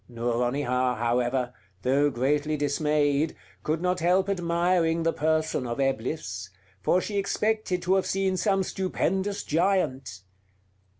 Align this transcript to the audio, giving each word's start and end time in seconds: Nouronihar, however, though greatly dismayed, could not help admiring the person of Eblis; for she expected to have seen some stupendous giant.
Nouronihar, 0.09 0.95
however, 0.97 1.53
though 1.83 2.09
greatly 2.09 2.57
dismayed, 2.57 3.35
could 3.61 3.83
not 3.83 3.99
help 3.99 4.29
admiring 4.29 5.03
the 5.03 5.13
person 5.13 5.67
of 5.67 5.79
Eblis; 5.79 6.49
for 6.81 6.99
she 6.99 7.19
expected 7.19 7.83
to 7.83 7.93
have 7.93 8.07
seen 8.07 8.35
some 8.35 8.63
stupendous 8.63 9.43
giant. 9.43 10.23